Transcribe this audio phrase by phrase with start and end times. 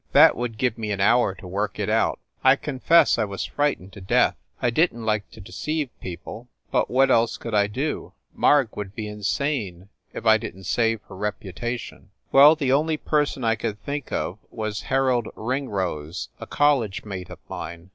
[0.13, 2.17] That would give me an hour to work it out.
[2.43, 4.35] I confess I was frightened to death.
[4.59, 8.13] I didn t like to deceive people, but what else could I do?
[8.33, 12.05] Marg would be insane if I didn t save her repu tation.
[12.31, 17.29] "Well, the only person I could think of was Har old Ringrose, a college mate
[17.29, 17.89] of mine.